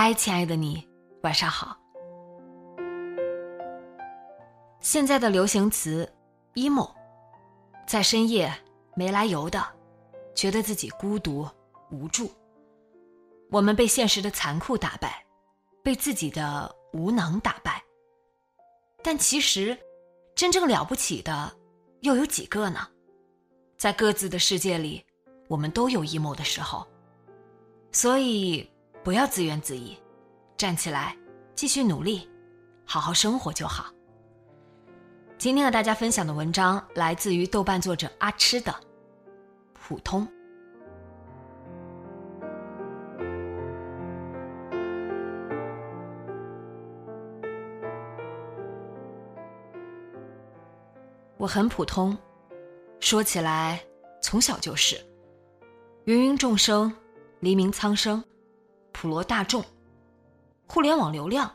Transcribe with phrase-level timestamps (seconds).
[0.00, 0.86] 嗨，亲爱的你，
[1.24, 1.76] 晚上好。
[4.78, 6.08] 现在的流行词
[6.54, 6.88] “emo”，
[7.84, 8.48] 在深夜
[8.94, 9.60] 没来由的
[10.36, 11.48] 觉得自己孤独
[11.90, 12.30] 无助。
[13.50, 15.26] 我们被现实的残酷打败，
[15.82, 17.82] 被自己的无能打败。
[19.02, 19.76] 但其实，
[20.36, 21.52] 真正了不起的
[22.02, 22.86] 又有几个呢？
[23.76, 25.04] 在各自的世界里，
[25.48, 26.86] 我们都有 emo 的时候，
[27.90, 28.64] 所以。
[29.04, 29.96] 不要自怨自艾，
[30.56, 31.16] 站起来，
[31.54, 32.28] 继续努力，
[32.84, 33.86] 好好生活就好。
[35.38, 38.72] 今天和大家分享的文章来自于豆瓣作者阿吃的
[39.72, 40.26] 《普通》。
[51.38, 52.18] 我很普通，
[53.00, 53.80] 说起来
[54.20, 54.96] 从小就是。
[56.04, 56.92] 芸芸众生，
[57.40, 58.22] 黎明苍生。
[59.00, 59.64] 普罗大众，
[60.66, 61.48] 互联网流量，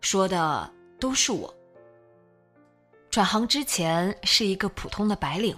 [0.00, 0.68] 说的
[0.98, 1.54] 都是我。
[3.08, 5.56] 转行之前是一个普通的白领，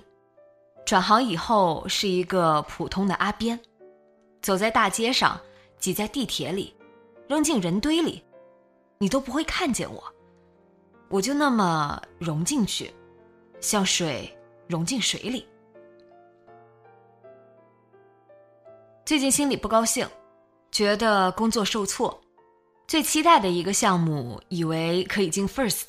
[0.84, 3.58] 转行以后是一个普通的阿边，
[4.42, 5.40] 走在大街上，
[5.78, 6.76] 挤在地铁里，
[7.26, 8.22] 扔进人堆里，
[8.98, 10.04] 你都不会看见我，
[11.08, 12.92] 我就那么融进去，
[13.60, 14.30] 像水
[14.66, 15.48] 融进水里。
[19.06, 20.06] 最近心里不高兴。
[20.70, 22.20] 觉得工作受挫，
[22.86, 25.88] 最期待的一个项目，以为可以进 first，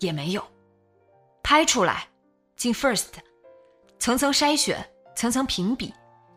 [0.00, 0.44] 也没有，
[1.42, 2.08] 拍出来，
[2.56, 3.06] 进 first，
[3.98, 4.84] 层层筛选，
[5.14, 5.94] 层层评比，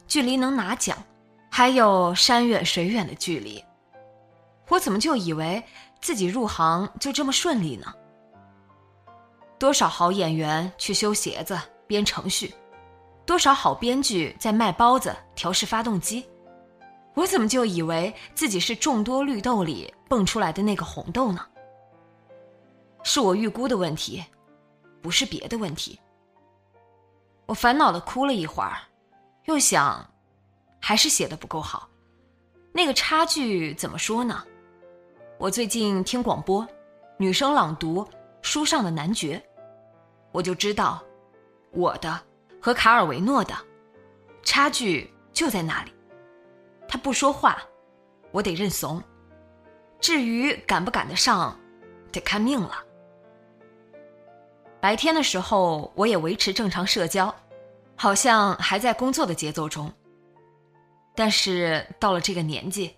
[0.08, 0.98] 距离能拿奖，
[1.50, 3.64] 还有山远水远的距离，
[4.70, 5.62] 我怎么就以为
[6.00, 7.94] 自己入行就这么顺利呢？
[9.60, 12.54] 多少好演员去修鞋子、编程序，
[13.26, 16.26] 多少好编剧在卖包子、调试发动机。
[17.16, 21.46] 我怎么就以为自己是众多绿豆里蹦出来的那个红豆呢？
[23.04, 24.24] 是我预估的问题，
[25.02, 26.00] 不是别的问题。
[27.46, 28.78] 我烦恼的哭了一会儿，
[29.46, 30.10] 又想，
[30.80, 31.90] 还是写的不够好。
[32.72, 34.44] 那个差距怎么说呢？
[35.38, 36.66] 我最近听广播，
[37.18, 38.08] 女生朗读
[38.42, 39.44] 书上的男爵，
[40.32, 41.04] 我就知道，
[41.72, 42.20] 我的
[42.60, 43.54] 和卡尔维诺的
[44.42, 45.92] 差距就在那里。
[46.94, 47.58] 他不说话，
[48.32, 49.02] 我得认怂。
[50.00, 51.60] 至于赶不赶得上，
[52.12, 52.84] 得看命了。
[54.80, 57.34] 白天的时候，我也维持正常社交，
[57.96, 59.92] 好像还在工作的节奏中。
[61.16, 62.96] 但是到了这个年纪，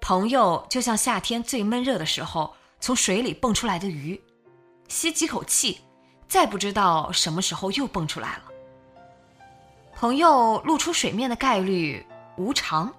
[0.00, 4.22] 朋友就像夏天最闷热的时候从水里蹦出来的鱼，
[4.86, 5.80] 吸几口气，
[6.28, 8.44] 再不知道什么时候又蹦出来了。
[9.96, 12.94] 朋友露出水面的概率无常。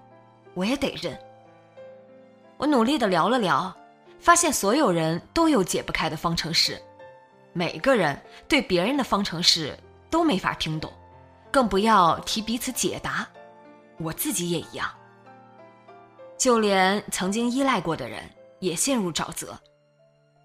[0.54, 1.18] 我也得认。
[2.56, 3.74] 我努力的聊了聊，
[4.20, 6.80] 发现所有人都有解不开的方程式，
[7.52, 8.18] 每个人
[8.48, 9.76] 对别人的方程式
[10.08, 10.90] 都没法听懂，
[11.50, 13.26] 更不要提彼此解答。
[13.98, 14.88] 我自己也一样，
[16.38, 18.22] 就连曾经依赖过的人
[18.60, 19.58] 也陷入沼泽，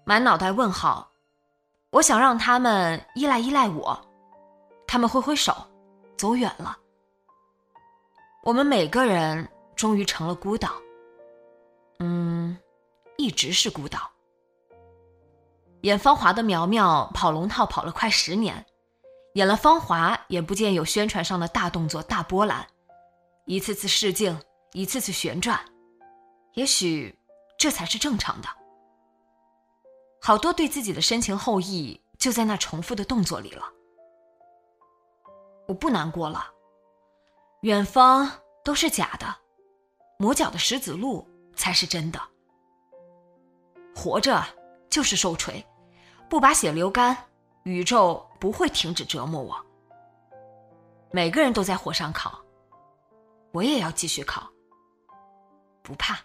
[0.04, 1.08] 满脑袋问号。
[1.90, 3.98] 我想让他们依赖依赖我，
[4.86, 5.56] 他们挥挥手，
[6.16, 6.76] 走远了。
[8.42, 9.48] 我们每个人。
[9.80, 10.72] 终于成了孤岛。
[12.00, 12.58] 嗯，
[13.16, 14.10] 一直是孤岛。
[15.80, 18.66] 演《芳华》的苗苗跑龙套跑了快十年，
[19.32, 22.66] 演了《芳华》也不见有宣传上的大动作、大波澜，
[23.46, 24.38] 一次次试镜，
[24.74, 25.58] 一次次旋转，
[26.52, 27.18] 也许
[27.56, 28.48] 这才是正常的。
[30.20, 33.64] 好多对自己的深情厚谊就在那重复的动作里了。
[35.68, 36.50] 我不难过了，
[37.62, 38.30] 远方
[38.62, 39.36] 都是假的。
[40.20, 41.26] 磨脚的石子路
[41.56, 42.20] 才是真的。
[43.96, 44.44] 活着
[44.90, 45.64] 就是受锤，
[46.28, 47.16] 不把血流干，
[47.62, 49.56] 宇宙不会停止折磨我。
[51.10, 52.38] 每个人都在火上烤，
[53.50, 54.46] 我也要继续烤，
[55.82, 56.18] 不怕。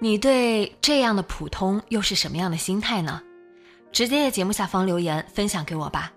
[0.00, 3.20] 你对这样的普通又是什么样的心态呢？
[3.90, 6.12] 直接在节目下方留言分享给我吧。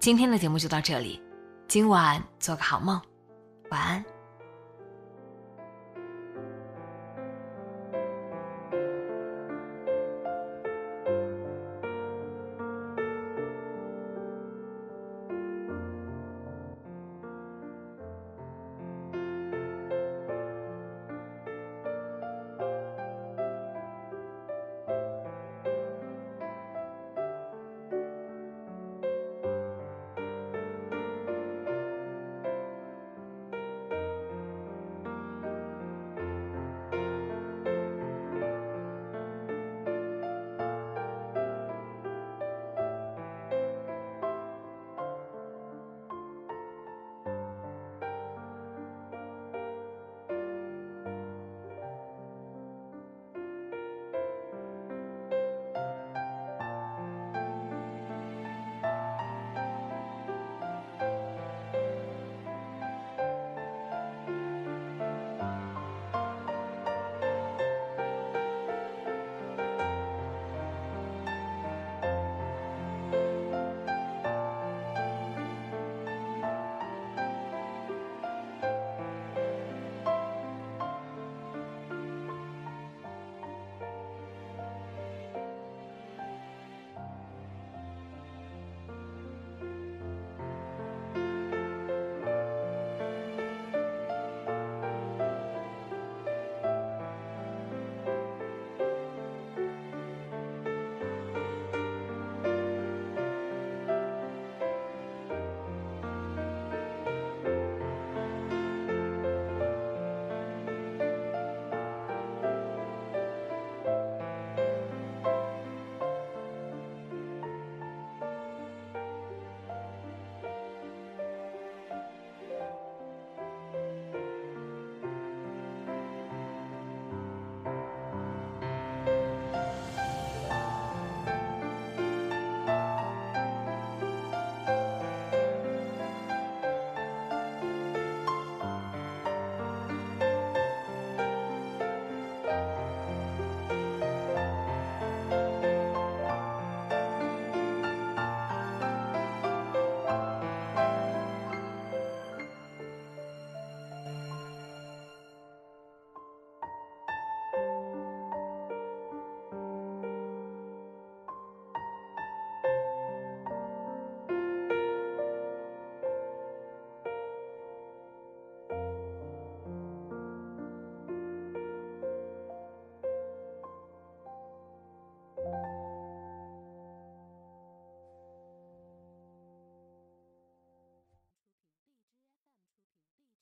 [0.00, 1.22] 今天的节目就到这里，
[1.68, 3.00] 今晚做个好梦，
[3.70, 4.13] 晚安。